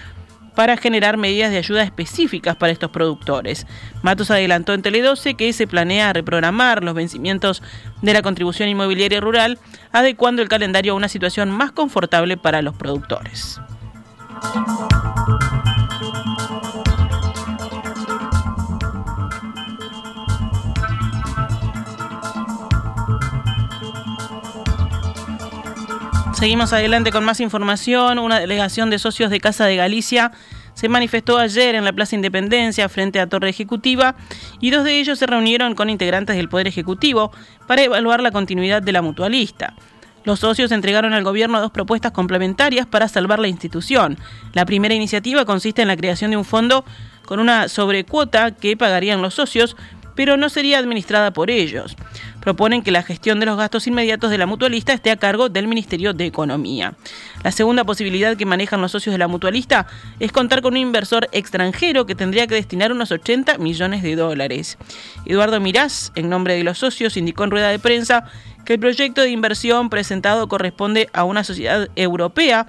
para 0.55 0.77
generar 0.77 1.17
medidas 1.17 1.51
de 1.51 1.57
ayuda 1.57 1.83
específicas 1.83 2.55
para 2.55 2.71
estos 2.71 2.89
productores. 2.91 3.67
Matos 4.01 4.31
adelantó 4.31 4.73
en 4.73 4.81
Tele 4.81 5.01
12 5.01 5.35
que 5.35 5.53
se 5.53 5.67
planea 5.67 6.13
reprogramar 6.13 6.83
los 6.83 6.95
vencimientos 6.95 7.61
de 8.01 8.13
la 8.13 8.21
contribución 8.21 8.69
inmobiliaria 8.69 9.19
rural, 9.21 9.59
adecuando 9.91 10.41
el 10.41 10.49
calendario 10.49 10.93
a 10.93 10.95
una 10.95 11.09
situación 11.09 11.51
más 11.51 11.71
confortable 11.71 12.37
para 12.37 12.61
los 12.61 12.75
productores. 12.75 13.59
Seguimos 26.35 26.73
adelante 26.73 27.11
con 27.11 27.23
más 27.23 27.39
información. 27.39 28.19
Una 28.19 28.41
delegación 28.41 28.89
de 28.89 28.99
socios 28.99 29.31
de 29.31 29.39
Casa 29.39 29.65
de 29.65 29.77
Galicia 29.77 30.33
se 30.73 30.89
manifestó 30.89 31.37
ayer 31.37 31.75
en 31.75 31.85
la 31.85 31.93
Plaza 31.93 32.17
Independencia 32.17 32.89
frente 32.89 33.21
a 33.21 33.27
Torre 33.27 33.49
Ejecutiva 33.49 34.15
y 34.59 34.69
dos 34.69 34.83
de 34.83 34.99
ellos 34.99 35.17
se 35.17 35.27
reunieron 35.27 35.75
con 35.75 35.89
integrantes 35.89 36.35
del 36.35 36.49
Poder 36.49 36.67
Ejecutivo 36.67 37.31
para 37.67 37.83
evaluar 37.83 38.21
la 38.21 38.31
continuidad 38.31 38.81
de 38.81 38.91
la 38.91 39.01
mutualista. 39.01 39.75
Los 40.25 40.41
socios 40.41 40.73
entregaron 40.73 41.13
al 41.13 41.23
gobierno 41.23 41.61
dos 41.61 41.71
propuestas 41.71 42.11
complementarias 42.11 42.85
para 42.85 43.07
salvar 43.07 43.39
la 43.39 43.47
institución. 43.47 44.17
La 44.51 44.65
primera 44.65 44.93
iniciativa 44.93 45.45
consiste 45.45 45.83
en 45.83 45.87
la 45.87 45.95
creación 45.95 46.31
de 46.31 46.37
un 46.37 46.45
fondo 46.45 46.83
con 47.25 47.39
una 47.39 47.69
sobrecuota 47.69 48.51
que 48.51 48.75
pagarían 48.75 49.21
los 49.21 49.33
socios 49.35 49.77
pero 50.15 50.37
no 50.37 50.49
sería 50.49 50.79
administrada 50.79 51.31
por 51.31 51.51
ellos. 51.51 51.95
Proponen 52.45 52.83
que 52.83 52.91
la 52.91 53.01
gestión 53.01 53.39
de 53.39 53.47
los 53.47 53.57
gastos 53.57 53.87
inmediatos 53.87 54.29
de 54.29 54.37
la 54.37 54.45
mutualista 54.45 54.93
esté 54.93 55.09
a 55.09 55.17
cargo 55.17 55.49
del 55.49 55.67
Ministerio 55.67 56.13
de 56.13 56.27
Economía. 56.27 56.93
La 57.43 57.51
segunda 57.51 57.83
posibilidad 57.83 58.37
que 58.37 58.45
manejan 58.45 58.81
los 58.81 58.91
socios 58.91 59.13
de 59.13 59.17
la 59.17 59.27
mutualista 59.27 59.87
es 60.19 60.31
contar 60.31 60.61
con 60.61 60.75
un 60.75 60.77
inversor 60.77 61.27
extranjero 61.31 62.05
que 62.05 62.13
tendría 62.13 62.45
que 62.45 62.53
destinar 62.53 62.91
unos 62.91 63.11
80 63.11 63.57
millones 63.57 64.03
de 64.03 64.15
dólares. 64.15 64.77
Eduardo 65.25 65.59
Mirás, 65.59 66.11
en 66.13 66.29
nombre 66.29 66.53
de 66.53 66.63
los 66.63 66.77
socios, 66.77 67.17
indicó 67.17 67.45
en 67.45 67.49
rueda 67.49 67.69
de 67.69 67.79
prensa 67.79 68.25
que 68.63 68.73
el 68.73 68.79
proyecto 68.79 69.21
de 69.21 69.31
inversión 69.31 69.89
presentado 69.89 70.47
corresponde 70.47 71.09
a 71.13 71.23
una 71.23 71.43
sociedad 71.43 71.89
europea 71.95 72.67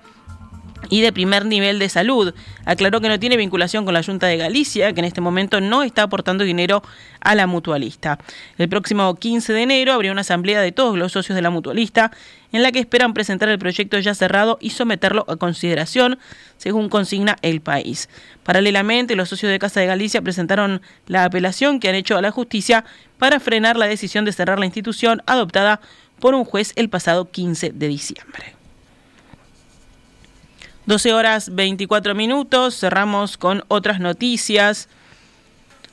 y 0.89 1.01
de 1.01 1.13
primer 1.13 1.47
nivel 1.47 1.79
de 1.79 1.89
salud. 1.89 2.35
Aclaró 2.65 3.01
que 3.01 3.09
no 3.09 3.19
tiene 3.19 3.37
vinculación 3.37 3.85
con 3.85 3.95
la 3.95 4.03
Junta 4.03 4.27
de 4.27 4.37
Galicia, 4.37 4.93
que 4.93 5.01
en 5.01 5.07
este 5.07 5.21
momento 5.21 5.61
no 5.61 5.83
está 5.83 6.03
aportando 6.03 6.45
dinero 6.45 6.83
a 7.21 7.35
la 7.35 7.47
mutualista. 7.47 8.19
El 8.59 8.69
próximo 8.69 9.15
15 9.15 9.53
de 9.53 9.63
enero 9.63 9.93
habría 9.93 10.13
una 10.13 10.21
asamblea 10.23 10.61
de 10.61 10.73
todos 10.73 10.97
los 10.97 11.13
socios 11.13 11.35
de 11.37 11.43
la 11.43 11.51
mutualista 11.51 12.13
en 12.53 12.63
la 12.63 12.73
que 12.73 12.79
esperan 12.79 13.15
presentar 13.15 13.49
el 13.49 13.59
proyecto 13.59 13.99
ya 13.99 14.15
cerrado 14.15 14.59
y 14.61 14.71
someterlo 14.71 15.25
a 15.29 15.37
consideración, 15.37 16.19
según 16.57 16.89
consigna 16.89 17.37
el 17.43 17.61
país. 17.61 18.09
Paralelamente, 18.45 19.17
los 19.17 19.29
socios 19.29 19.51
de 19.51 19.59
Casa 19.59 19.81
de 19.81 19.87
Galicia 19.87 20.23
presentaron 20.23 20.81
la 21.07 21.25
apelación 21.25 21.81
que 21.81 21.89
han 21.89 21.95
hecho 21.95 22.17
a 22.17 22.23
la 22.23 22.31
justicia 22.31 22.85
para 23.19 23.41
frenar 23.41 23.77
la 23.77 23.87
decisión 23.87 24.25
de 24.25 24.33
cerrar 24.33 24.59
la 24.59 24.67
institución 24.67 25.23
adoptada 25.27 25.81
por 26.21 26.35
un 26.35 26.45
juez 26.45 26.73
el 26.77 26.89
pasado 26.89 27.31
15 27.31 27.73
de 27.75 27.89
diciembre. 27.89 28.56
12 30.87 31.13
horas 31.15 31.53
24 31.53 32.15
minutos, 32.15 32.79
cerramos 32.79 33.37
con 33.37 33.65
otras 33.67 33.99
noticias. 33.99 34.89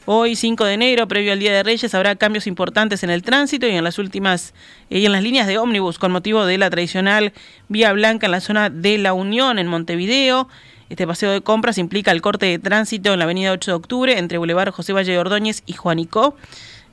Hoy, 0.06 0.36
5 0.36 0.66
de 0.66 0.74
enero, 0.74 1.08
previo 1.08 1.34
al 1.34 1.40
Día 1.40 1.52
de 1.52 1.64
Reyes, 1.64 1.96
habrá 1.96 2.16
cambios 2.16 2.46
importantes 2.46 3.02
en 3.02 3.10
el 3.10 3.24
tránsito 3.24 3.66
y 3.66 3.72
en 3.72 3.84
las 3.84 3.98
últimas 3.98 4.54
y 4.92 5.04
en 5.04 5.12
las 5.12 5.24
líneas 5.24 5.48
de 5.48 5.58
ómnibus 5.58 5.98
con 5.98 6.12
motivo 6.12 6.46
de 6.46 6.60
la 6.60 6.70
tradicional 6.70 7.34
Vía 7.70 7.92
Blanca 7.92 8.28
en 8.28 8.34
la 8.34 8.40
zona 8.40 8.70
de 8.70 9.00
La 9.00 9.14
Unión 9.14 9.58
en 9.58 9.66
Montevideo. 9.66 10.48
Este 10.90 11.08
paseo 11.08 11.32
de 11.32 11.42
compras 11.42 11.80
implica 11.80 12.12
el 12.12 12.22
corte 12.22 12.46
de 12.46 12.60
tránsito 12.60 13.14
en 13.14 13.18
la 13.18 13.26
avenida 13.26 13.52
8 13.52 13.72
de 13.72 13.76
octubre 13.76 14.20
entre 14.20 14.38
Boulevard 14.38 14.70
José 14.70 14.94
Valle 14.94 15.12
de 15.12 15.18
Ordóñez 15.18 15.64
y 15.66 15.74
Juanicó 15.74 16.36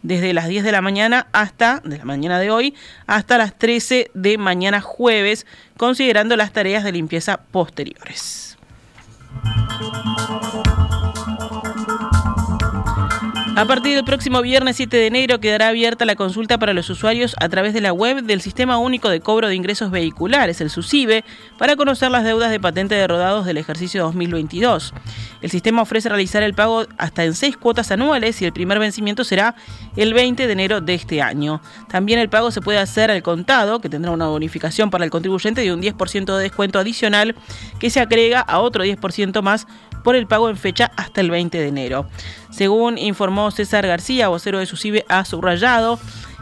desde 0.03 0.33
las 0.33 0.49
10 0.49 0.65
de 0.65 0.73
la 0.73 0.81
mañana 0.81 1.27
hasta, 1.33 1.81
de 1.85 1.99
la 1.99 2.05
mañana 2.05 2.39
de 2.39 2.51
hoy, 2.51 2.75
hasta 3.07 3.39
las 3.39 3.57
13 3.59 4.11
de 4.15 4.39
mañana 4.39 4.81
jueves, 4.81 5.47
considerando 5.77 6.37
las 6.37 6.53
tareas 6.53 6.85
de 6.85 6.93
limpieza 6.93 7.39
posteriores. 7.51 8.57
A 13.57 13.67
partir 13.67 13.95
del 13.95 14.05
próximo 14.05 14.41
viernes 14.43 14.77
7 14.77 14.97
de 14.97 15.07
enero 15.09 15.41
quedará 15.41 15.69
abierta 15.69 16.05
la 16.05 16.15
consulta 16.15 16.57
para 16.57 16.73
los 16.73 16.89
usuarios 16.89 17.35
a 17.41 17.49
través 17.49 17.75
de 17.75 17.81
la 17.81 17.93
web 17.93 18.23
del 18.23 18.41
Sistema 18.41 18.79
Único 18.79 19.11
de 19.11 19.21
Cobro 19.21 19.49
de 19.49 19.55
Ingresos 19.55 19.91
Vehiculares, 19.91 20.61
el 20.61 20.71
SUSIBE, 20.71 21.25
para 21.59 21.77
conocer 21.77 22.11
las 22.11 22.25
deudas 22.25 22.51
de 22.51 22.61
patente 22.61 22.95
de 22.95 23.07
rodados 23.07 23.45
del 23.45 23.59
ejercicio 23.59 24.05
2022. 24.05 24.95
El 25.43 25.51
sistema 25.51 25.83
ofrece 25.83 26.09
realizar 26.09 26.43
el 26.43 26.55
pago 26.55 26.87
hasta 26.97 27.25
en 27.25 27.35
seis 27.35 27.57
cuotas 27.57 27.91
anuales 27.91 28.41
y 28.41 28.47
el 28.47 28.53
primer 28.53 28.79
vencimiento 28.79 29.25
será 29.25 29.57
el 29.97 30.15
20 30.15 30.47
de 30.47 30.53
enero 30.53 30.81
de 30.81 30.95
este 30.95 31.21
año. 31.21 31.61
También 31.89 32.19
el 32.19 32.31
pago 32.31 32.53
se 32.53 32.61
puede 32.61 32.79
hacer 32.79 33.11
al 33.11 33.23
contado, 33.23 33.81
que 33.81 33.89
tendrá 33.89 34.13
una 34.13 34.29
bonificación 34.29 34.91
para 34.91 35.05
el 35.05 35.11
contribuyente 35.11 35.61
de 35.61 35.73
un 35.73 35.83
10% 35.83 36.37
de 36.37 36.43
descuento 36.43 36.79
adicional 36.79 37.35
que 37.79 37.91
se 37.91 38.01
agrega 38.01 38.41
a 38.41 38.61
otro 38.61 38.85
10% 38.85 39.43
más 39.43 39.67
por 40.03 40.17
el 40.17 40.27
pago 40.27 40.49
en 40.49 40.57
fecha 40.57 40.91
hasta 40.97 41.21
el 41.21 41.31
20 41.31 41.59
de 41.59 41.69
enero. 41.69 42.07
Según 42.51 42.99
informó 42.99 43.51
César 43.51 43.87
García, 43.87 44.29
vocero 44.29 44.59
de 44.59 44.67
SUSIBE, 44.67 45.05
ha 45.09 45.25
subrayado 45.25 45.99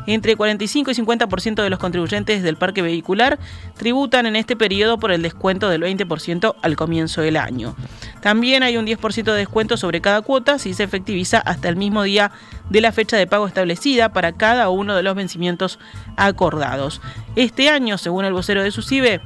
entre 0.08 0.36
45 0.36 0.90
y 0.90 0.94
50% 0.94 1.62
de 1.62 1.68
los 1.68 1.78
contribuyentes 1.78 2.42
del 2.42 2.56
parque 2.56 2.80
vehicular 2.80 3.38
tributan 3.76 4.24
en 4.24 4.36
este 4.36 4.56
periodo 4.56 4.98
por 4.98 5.12
el 5.12 5.20
descuento 5.20 5.68
del 5.68 5.82
20% 5.82 6.54
al 6.62 6.76
comienzo 6.76 7.20
del 7.20 7.36
año. 7.36 7.76
También 8.22 8.62
hay 8.62 8.78
un 8.78 8.86
10% 8.86 9.24
de 9.24 9.32
descuento 9.32 9.76
sobre 9.76 10.00
cada 10.00 10.22
cuota 10.22 10.58
si 10.58 10.72
se 10.72 10.84
efectiviza 10.84 11.38
hasta 11.38 11.68
el 11.68 11.76
mismo 11.76 12.02
día 12.04 12.32
de 12.70 12.80
la 12.80 12.92
fecha 12.92 13.18
de 13.18 13.26
pago 13.26 13.46
establecida 13.46 14.12
para 14.12 14.32
cada 14.32 14.70
uno 14.70 14.96
de 14.96 15.02
los 15.02 15.14
vencimientos 15.14 15.78
acordados. 16.16 17.02
Este 17.36 17.68
año, 17.68 17.98
según 17.98 18.24
el 18.24 18.32
vocero 18.32 18.62
de 18.62 18.70
SUSIBE, 18.70 19.20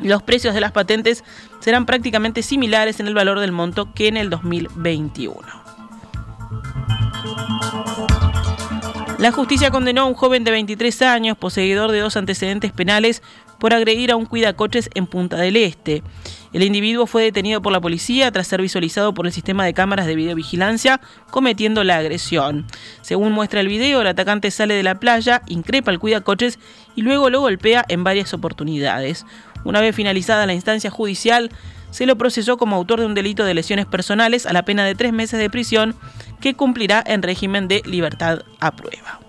los 0.00 0.22
precios 0.22 0.54
de 0.54 0.60
las 0.60 0.72
patentes 0.72 1.24
serán 1.60 1.86
prácticamente 1.86 2.42
similares 2.42 3.00
en 3.00 3.06
el 3.06 3.14
valor 3.14 3.40
del 3.40 3.52
monto 3.52 3.92
que 3.94 4.08
en 4.08 4.16
el 4.16 4.30
2021. 4.30 5.34
La 9.18 9.32
justicia 9.32 9.70
condenó 9.70 10.02
a 10.02 10.04
un 10.04 10.14
joven 10.14 10.44
de 10.44 10.50
23 10.50 11.02
años, 11.02 11.38
poseedor 11.38 11.92
de 11.92 12.00
dos 12.00 12.16
antecedentes 12.16 12.72
penales, 12.72 13.22
por 13.58 13.72
agredir 13.72 14.10
a 14.10 14.16
un 14.16 14.26
cuidacoches 14.26 14.90
en 14.92 15.06
Punta 15.06 15.36
del 15.36 15.56
Este. 15.56 16.02
El 16.52 16.62
individuo 16.62 17.06
fue 17.06 17.22
detenido 17.22 17.62
por 17.62 17.72
la 17.72 17.80
policía 17.80 18.30
tras 18.30 18.46
ser 18.48 18.60
visualizado 18.60 19.14
por 19.14 19.26
el 19.26 19.32
sistema 19.32 19.64
de 19.64 19.72
cámaras 19.72 20.06
de 20.06 20.16
videovigilancia 20.16 21.00
cometiendo 21.30 21.84
la 21.84 21.96
agresión. 21.96 22.66
Según 23.00 23.32
muestra 23.32 23.60
el 23.60 23.68
video, 23.68 24.02
el 24.02 24.08
atacante 24.08 24.50
sale 24.50 24.74
de 24.74 24.82
la 24.82 25.00
playa, 25.00 25.40
increpa 25.46 25.90
al 25.90 25.98
cuidacoches 25.98 26.58
y 26.94 27.00
luego 27.00 27.30
lo 27.30 27.40
golpea 27.40 27.84
en 27.88 28.04
varias 28.04 28.34
oportunidades. 28.34 29.24
Una 29.64 29.80
vez 29.80 29.94
finalizada 29.94 30.46
la 30.46 30.54
instancia 30.54 30.90
judicial, 30.90 31.50
se 31.90 32.06
lo 32.06 32.18
procesó 32.18 32.56
como 32.56 32.76
autor 32.76 33.00
de 33.00 33.06
un 33.06 33.14
delito 33.14 33.44
de 33.44 33.54
lesiones 33.54 33.86
personales 33.86 34.46
a 34.46 34.52
la 34.52 34.64
pena 34.64 34.84
de 34.84 34.94
tres 34.94 35.12
meses 35.12 35.38
de 35.38 35.48
prisión 35.50 35.94
que 36.40 36.54
cumplirá 36.54 37.02
en 37.06 37.22
régimen 37.22 37.68
de 37.68 37.82
libertad 37.84 38.40
a 38.60 38.74
prueba. 38.74 39.20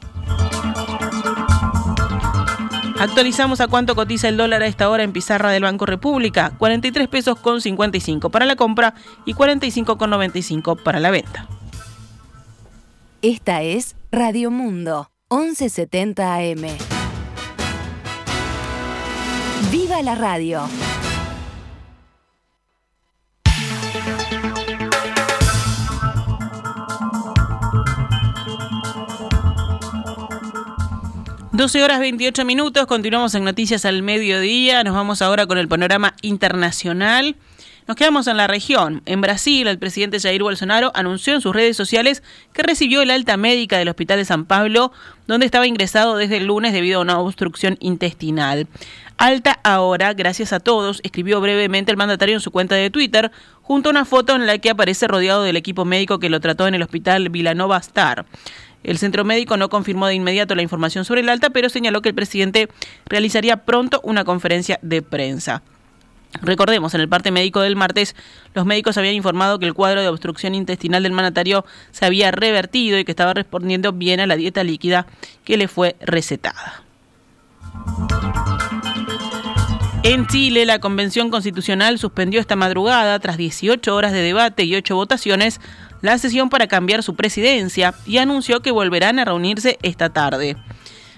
Actualizamos 2.97 3.59
a 3.59 3.67
cuánto 3.67 3.93
cotiza 3.93 4.29
el 4.29 4.37
dólar 4.37 4.63
a 4.63 4.67
esta 4.67 4.89
hora 4.89 5.03
en 5.03 5.11
pizarra 5.11 5.51
del 5.51 5.63
Banco 5.63 5.85
República, 5.85 6.53
43 6.57 7.07
pesos 7.09 7.37
con 7.39 7.61
55 7.61 8.29
para 8.29 8.45
la 8.45 8.55
compra 8.55 8.95
y 9.25 9.33
45 9.33 9.97
con 9.97 10.09
95 10.09 10.77
para 10.77 10.99
la 10.99 11.11
venta. 11.11 11.47
Esta 13.21 13.63
es 13.63 13.95
Radio 14.11 14.49
Mundo, 14.49 15.11
1170 15.29 16.35
AM. 16.35 16.94
¡Viva 19.71 20.01
la 20.01 20.15
radio! 20.15 20.67
12 31.55 31.83
horas 31.85 31.99
28 32.01 32.43
minutos, 32.43 32.85
continuamos 32.85 33.33
en 33.33 33.45
Noticias 33.45 33.85
al 33.85 34.03
Mediodía, 34.03 34.83
nos 34.83 34.93
vamos 34.93 35.21
ahora 35.21 35.47
con 35.47 35.57
el 35.57 35.69
panorama 35.69 36.13
internacional. 36.21 37.37
Nos 37.87 37.97
quedamos 37.97 38.25
en 38.25 38.37
la 38.37 38.47
región. 38.47 39.03
En 39.05 39.21
Brasil, 39.21 39.67
el 39.67 39.77
presidente 39.77 40.19
Jair 40.19 40.41
Bolsonaro 40.41 40.91
anunció 40.95 41.35
en 41.35 41.41
sus 41.41 41.55
redes 41.55 41.77
sociales 41.77 42.23
que 42.51 42.63
recibió 42.63 43.03
el 43.03 43.11
alta 43.11 43.37
médica 43.37 43.77
del 43.77 43.89
Hospital 43.89 44.17
de 44.17 44.25
San 44.25 44.45
Pablo, 44.45 44.91
donde 45.27 45.45
estaba 45.45 45.67
ingresado 45.67 46.17
desde 46.17 46.37
el 46.37 46.47
lunes 46.47 46.73
debido 46.73 46.97
a 46.97 47.03
una 47.03 47.19
obstrucción 47.19 47.77
intestinal. 47.79 48.67
Alta 49.17 49.59
ahora, 49.63 50.15
gracias 50.15 50.51
a 50.51 50.59
todos, 50.59 50.99
escribió 51.03 51.39
brevemente 51.41 51.91
el 51.91 51.97
mandatario 51.97 52.33
en 52.33 52.41
su 52.41 52.49
cuenta 52.49 52.73
de 52.73 52.89
Twitter, 52.89 53.31
junto 53.61 53.89
a 53.89 53.91
una 53.91 54.05
foto 54.05 54.33
en 54.35 54.47
la 54.47 54.57
que 54.57 54.71
aparece 54.71 55.07
rodeado 55.07 55.43
del 55.43 55.55
equipo 55.55 55.85
médico 55.85 56.17
que 56.17 56.31
lo 56.31 56.39
trató 56.39 56.67
en 56.67 56.73
el 56.73 56.81
hospital 56.81 57.29
Villanova 57.29 57.77
Star. 57.77 58.25
El 58.83 58.97
centro 58.97 59.23
médico 59.25 59.57
no 59.57 59.69
confirmó 59.69 60.07
de 60.07 60.15
inmediato 60.15 60.55
la 60.55 60.63
información 60.63 61.05
sobre 61.05 61.21
el 61.21 61.29
alta, 61.29 61.51
pero 61.51 61.69
señaló 61.69 62.01
que 62.01 62.09
el 62.09 62.15
presidente 62.15 62.67
realizaría 63.05 63.57
pronto 63.57 64.01
una 64.03 64.25
conferencia 64.25 64.79
de 64.81 65.03
prensa. 65.03 65.61
Recordemos, 66.41 66.93
en 66.93 67.01
el 67.01 67.09
parte 67.09 67.31
médico 67.31 67.61
del 67.61 67.75
martes, 67.75 68.15
los 68.53 68.65
médicos 68.65 68.97
habían 68.97 69.15
informado 69.15 69.59
que 69.59 69.65
el 69.65 69.73
cuadro 69.73 70.01
de 70.01 70.07
obstrucción 70.07 70.55
intestinal 70.55 71.03
del 71.03 71.11
mandatario 71.11 71.65
se 71.91 72.05
había 72.05 72.31
revertido 72.31 72.97
y 72.97 73.05
que 73.05 73.11
estaba 73.11 73.33
respondiendo 73.33 73.93
bien 73.93 74.19
a 74.19 74.27
la 74.27 74.35
dieta 74.35 74.63
líquida 74.63 75.07
que 75.43 75.57
le 75.57 75.67
fue 75.67 75.95
recetada. 76.01 76.83
En 80.03 80.27
Chile, 80.27 80.65
la 80.67 80.77
Convención 80.77 81.31
Constitucional 81.31 81.97
suspendió 81.97 82.39
esta 82.39 82.55
madrugada, 82.55 83.17
tras 83.17 83.37
18 83.37 83.95
horas 83.95 84.11
de 84.11 84.21
debate 84.21 84.63
y 84.63 84.75
8 84.75 84.95
votaciones, 84.95 85.59
la 86.01 86.19
sesión 86.19 86.49
para 86.49 86.67
cambiar 86.67 87.01
su 87.01 87.15
presidencia 87.15 87.95
y 88.05 88.17
anunció 88.17 88.61
que 88.61 88.69
volverán 88.69 89.17
a 89.17 89.25
reunirse 89.25 89.79
esta 89.81 90.09
tarde. 90.09 90.57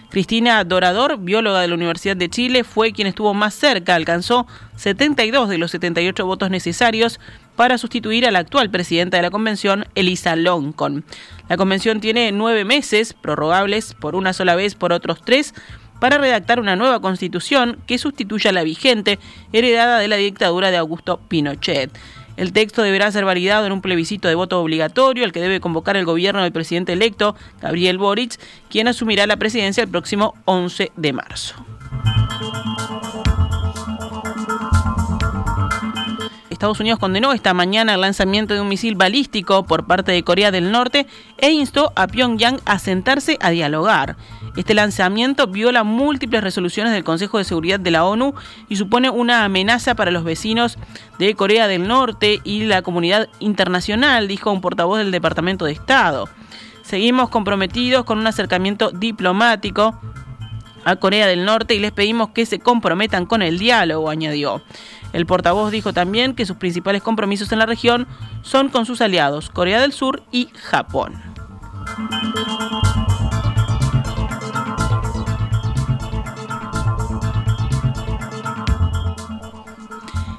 Cristina 0.10 0.64
Dorador, 0.64 1.18
bióloga 1.20 1.60
de 1.62 1.68
la 1.68 1.76
Universidad 1.76 2.16
de 2.16 2.30
Chile, 2.30 2.64
fue 2.64 2.94
quien 2.94 3.08
estuvo 3.08 3.34
más 3.34 3.54
cerca, 3.54 3.96
alcanzó 3.96 4.48
72 4.78 5.50
de 5.50 5.58
los 5.58 5.72
78 5.72 6.26
votos 6.26 6.50
necesarios 6.50 7.20
para 7.58 7.78
sustituir 7.78 8.26
a 8.26 8.32
la 8.32 8.40
actual 8.40 8.70
presidenta 8.70 9.18
de 9.18 9.24
la 9.24 9.32
convención, 9.32 9.86
Elisa 9.96 10.36
Loncon. 10.36 11.04
La 11.50 11.58
convención 11.58 12.00
tiene 12.00 12.32
nueve 12.32 12.64
meses, 12.64 13.14
prorrogables 13.14 13.96
por 13.96 14.16
una 14.16 14.32
sola 14.32 14.56
vez 14.56 14.76
por 14.76 14.94
otros 14.94 15.22
tres, 15.26 15.54
para 16.00 16.18
redactar 16.18 16.60
una 16.60 16.76
nueva 16.76 17.02
constitución 17.02 17.80
que 17.86 17.98
sustituya 17.98 18.52
a 18.52 18.54
la 18.54 18.64
vigente, 18.64 19.20
heredada 19.52 20.00
de 20.00 20.08
la 20.08 20.16
dictadura 20.16 20.72
de 20.72 20.78
Augusto 20.78 21.20
Pinochet. 21.28 21.92
El 22.38 22.54
texto 22.54 22.84
deberá 22.84 23.12
ser 23.12 23.26
validado 23.26 23.66
en 23.66 23.72
un 23.72 23.82
plebiscito 23.82 24.28
de 24.28 24.36
voto 24.36 24.62
obligatorio, 24.62 25.26
al 25.26 25.32
que 25.32 25.42
debe 25.42 25.60
convocar 25.60 25.98
el 25.98 26.06
gobierno 26.06 26.44
del 26.44 26.52
presidente 26.52 26.94
electo, 26.94 27.36
Gabriel 27.62 27.98
Boric, 27.98 28.40
quien 28.70 28.88
asumirá 28.88 29.26
la 29.26 29.38
presidencia 29.38 29.84
el 29.84 29.90
próximo 29.90 30.36
11 30.46 30.92
de 30.96 31.14
marzo. 31.14 31.56
Estados 36.52 36.80
Unidos 36.80 36.98
condenó 36.98 37.34
esta 37.34 37.54
mañana 37.54 37.94
el 37.94 38.02
lanzamiento 38.02 38.56
de 38.56 38.62
un 38.62 38.68
misil 38.68 38.96
balístico 38.96 39.66
por 39.66 39.86
parte 39.86 40.12
de 40.12 40.24
Corea 40.24 40.50
del 40.50 40.72
Norte 40.72 41.06
e 41.38 41.52
instó 41.52 41.94
a 41.96 42.08
Pyongyang 42.08 42.60
a 42.66 42.80
sentarse 42.80 43.38
a 43.42 43.52
dialogar. 43.52 44.16
Este 44.58 44.74
lanzamiento 44.74 45.46
viola 45.46 45.84
múltiples 45.84 46.44
resoluciones 46.44 46.92
del 46.92 47.04
Consejo 47.04 47.38
de 47.38 47.44
Seguridad 47.44 47.80
de 47.80 47.92
la 47.92 48.04
ONU 48.04 48.34
y 48.68 48.76
supone 48.76 49.12
una 49.12 49.44
amenaza 49.44 49.94
para 49.94 50.10
los 50.10 50.24
vecinos 50.24 50.80
de 51.20 51.36
Corea 51.36 51.68
del 51.68 51.88
Norte 51.88 52.42
y 52.44 52.64
la 52.64 52.82
comunidad 52.82 53.30
internacional, 53.38 54.28
dijo 54.28 54.52
un 54.52 54.62
portavoz 54.62 54.98
del 54.98 55.12
Departamento 55.12 55.66
de 55.66 55.74
Estado. 55.74 56.28
Seguimos 56.82 57.30
comprometidos 57.30 58.04
con 58.04 58.18
un 58.18 58.26
acercamiento 58.26 58.90
diplomático 58.90 60.02
a 60.86 60.96
Corea 60.96 61.28
del 61.28 61.46
Norte 61.46 61.76
y 61.76 61.80
les 61.80 61.92
pedimos 61.92 62.30
que 62.30 62.48
se 62.48 62.58
comprometan 62.58 63.28
con 63.28 63.44
el 63.44 63.60
diálogo, 63.60 64.10
añadió. 64.10 64.64
El 65.14 65.28
portavoz 65.28 65.70
dijo 65.70 65.94
también 65.94 66.34
que 66.34 66.48
sus 66.48 66.58
principales 66.58 67.04
compromisos 67.04 67.52
en 67.52 67.60
la 67.60 67.68
región 67.68 68.08
son 68.42 68.70
con 68.70 68.88
sus 68.88 69.02
aliados, 69.02 69.52
Corea 69.52 69.80
del 69.80 69.94
Sur 69.94 70.24
y 70.32 70.50
Japón. 70.56 71.22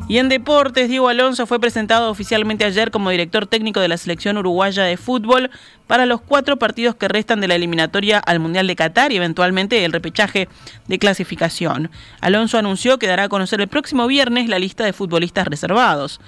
Y 0.08 0.16
en 0.16 0.30
deportes, 0.30 0.88
Diego 0.88 1.10
Alonso 1.10 1.46
fue 1.46 1.60
presentado 1.60 2.10
oficialmente 2.10 2.64
ayer 2.64 2.90
como 2.90 3.10
director 3.10 3.46
técnico 3.46 3.80
de 3.80 3.88
la 3.88 3.98
selección 3.98 4.38
uruguaya 4.38 4.84
de 4.84 4.96
fútbol 4.96 5.50
para 5.86 6.06
los 6.06 6.22
cuatro 6.22 6.58
partidos 6.58 6.94
que 6.94 7.08
restan 7.08 7.42
de 7.42 7.48
la 7.48 7.56
eliminatoria 7.56 8.18
al 8.18 8.40
Mundial 8.40 8.66
de 8.66 8.74
Qatar 8.74 9.12
y 9.12 9.16
eventualmente 9.16 9.84
el 9.84 9.92
repechaje 9.92 10.48
de 10.86 10.98
clasificación. 10.98 11.90
Alonso 12.22 12.56
anunció 12.56 12.98
que 12.98 13.06
dará 13.06 13.24
a 13.24 13.28
conocer 13.28 13.60
el 13.60 13.68
próximo 13.68 14.06
viernes 14.06 14.48
la 14.48 14.58
lista 14.58 14.82
de 14.82 14.94
futbolistas 14.94 15.46
reservados. 15.46 16.22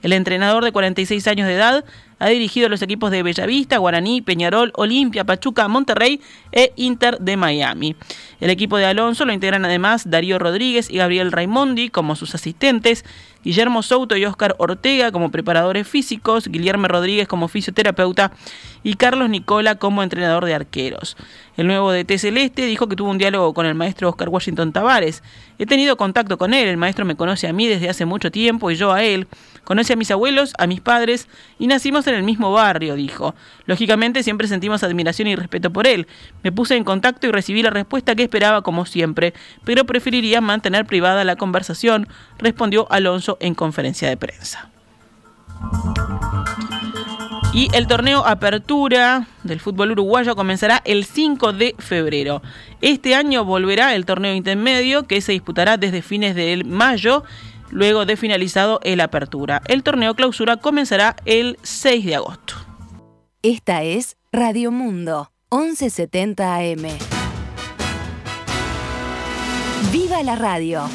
El 0.00 0.14
entrenador 0.14 0.64
de 0.64 0.72
46 0.72 1.26
años 1.28 1.46
de 1.46 1.56
edad 1.56 1.84
ha 2.18 2.28
dirigido 2.28 2.68
los 2.68 2.82
equipos 2.82 3.10
de 3.10 3.22
Bellavista, 3.22 3.78
Guaraní, 3.78 4.22
Peñarol, 4.22 4.72
Olimpia, 4.76 5.24
Pachuca, 5.24 5.68
Monterrey 5.68 6.20
e 6.52 6.72
Inter 6.76 7.18
de 7.18 7.36
Miami. 7.36 7.96
El 8.40 8.50
equipo 8.50 8.76
de 8.76 8.86
Alonso 8.86 9.24
lo 9.24 9.32
integran 9.32 9.64
además 9.64 10.08
Darío 10.10 10.38
Rodríguez 10.38 10.90
y 10.90 10.96
Gabriel 10.96 11.32
Raimondi 11.32 11.90
como 11.90 12.16
sus 12.16 12.34
asistentes, 12.34 13.04
Guillermo 13.44 13.82
Souto 13.82 14.16
y 14.16 14.24
Óscar 14.24 14.56
Ortega 14.58 15.12
como 15.12 15.30
preparadores 15.30 15.86
físicos, 15.86 16.48
Guillermo 16.48 16.88
Rodríguez 16.88 17.28
como 17.28 17.48
fisioterapeuta 17.48 18.32
y 18.82 18.94
Carlos 18.94 19.30
Nicola 19.30 19.76
como 19.76 20.02
entrenador 20.02 20.44
de 20.44 20.54
arqueros. 20.54 21.16
El 21.56 21.66
nuevo 21.68 21.92
DT 21.92 22.18
Celeste 22.18 22.66
dijo 22.66 22.88
que 22.88 22.96
tuvo 22.96 23.10
un 23.10 23.18
diálogo 23.18 23.54
con 23.54 23.64
el 23.66 23.74
maestro 23.74 24.08
Oscar 24.08 24.28
Washington 24.28 24.72
Tavares. 24.72 25.22
He 25.58 25.66
tenido 25.66 25.96
contacto 25.96 26.38
con 26.38 26.54
él, 26.54 26.68
el 26.68 26.76
maestro 26.76 27.04
me 27.04 27.16
conoce 27.16 27.46
a 27.48 27.52
mí 27.52 27.66
desde 27.66 27.88
hace 27.88 28.04
mucho 28.04 28.30
tiempo 28.30 28.70
y 28.70 28.76
yo 28.76 28.92
a 28.92 29.02
él. 29.02 29.26
Conoce 29.64 29.94
a 29.94 29.96
mis 29.96 30.10
abuelos, 30.10 30.52
a 30.58 30.66
mis 30.66 30.80
padres 30.80 31.28
y 31.58 31.66
nacimos 31.66 32.05
en 32.06 32.16
el 32.16 32.22
mismo 32.22 32.52
barrio, 32.52 32.94
dijo. 32.94 33.34
Lógicamente 33.66 34.22
siempre 34.22 34.48
sentimos 34.48 34.82
admiración 34.82 35.28
y 35.28 35.36
respeto 35.36 35.72
por 35.72 35.86
él. 35.86 36.06
Me 36.42 36.52
puse 36.52 36.76
en 36.76 36.84
contacto 36.84 37.26
y 37.26 37.32
recibí 37.32 37.62
la 37.62 37.70
respuesta 37.70 38.14
que 38.14 38.22
esperaba 38.22 38.62
como 38.62 38.86
siempre, 38.86 39.34
pero 39.64 39.84
preferiría 39.84 40.40
mantener 40.40 40.86
privada 40.86 41.24
la 41.24 41.36
conversación, 41.36 42.08
respondió 42.38 42.86
Alonso 42.90 43.36
en 43.40 43.54
conferencia 43.54 44.08
de 44.08 44.16
prensa. 44.16 44.70
Y 47.56 47.70
el 47.72 47.86
torneo 47.86 48.26
Apertura 48.26 49.28
del 49.42 49.60
fútbol 49.60 49.92
uruguayo 49.92 50.36
comenzará 50.36 50.82
el 50.84 51.06
5 51.06 51.54
de 51.54 51.74
febrero. 51.78 52.42
Este 52.82 53.14
año 53.14 53.46
volverá 53.46 53.94
el 53.94 54.04
torneo 54.04 54.34
intermedio 54.34 55.06
que 55.06 55.22
se 55.22 55.32
disputará 55.32 55.78
desde 55.78 56.02
fines 56.02 56.34
de 56.34 56.64
mayo, 56.66 57.24
luego 57.70 58.06
de 58.06 58.16
finalizado 58.16 58.80
el 58.82 59.00
Apertura. 59.00 59.62
El 59.66 59.82
torneo 59.82 60.14
clausura 60.14 60.56
comenzará 60.56 61.16
el 61.24 61.58
6 61.62 62.04
de 62.04 62.16
agosto. 62.16 62.54
Esta 63.42 63.82
es 63.82 64.16
Radio 64.32 64.70
Mundo, 64.70 65.30
1170 65.50 66.54
AM. 66.56 66.86
¡Viva 69.92 70.22
la 70.22 70.36
radio! 70.36 70.88